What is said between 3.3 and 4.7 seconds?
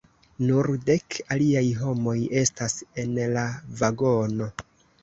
la vagono.